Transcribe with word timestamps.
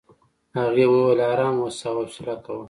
هغې 0.59 0.85
وویل 0.89 1.19
ارام 1.31 1.55
اوسه 1.61 1.85
او 1.89 1.97
حوصله 2.05 2.35
کوه. 2.43 2.59